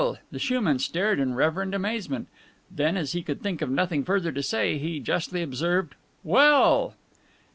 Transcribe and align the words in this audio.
The 0.31 0.39
shoeman 0.39 0.79
stared 0.79 1.19
in 1.19 1.35
reverent 1.35 1.75
amazement. 1.75 2.27
Then, 2.71 2.97
as 2.97 3.11
he 3.11 3.21
could 3.21 3.43
think 3.43 3.61
of 3.61 3.69
nothing 3.69 4.03
further 4.03 4.31
to 4.31 4.41
say, 4.41 4.79
he 4.79 4.99
justly 4.99 5.43
observed, 5.43 5.93
"Well!" 6.23 6.95